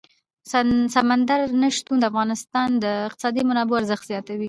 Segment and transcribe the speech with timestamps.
[0.93, 4.39] سمندر نه شتون د افغانستان د اقتصادي منابعو ارزښت زیاتوي.